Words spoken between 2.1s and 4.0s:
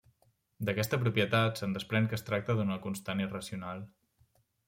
que es tracta d'una constant irracional.